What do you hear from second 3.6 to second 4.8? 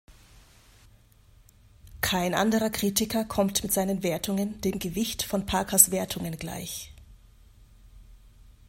mit seinen Wertungen dem